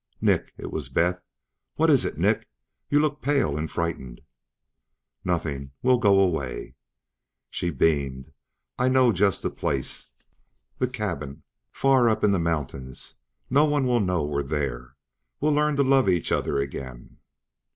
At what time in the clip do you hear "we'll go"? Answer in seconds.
5.83-6.19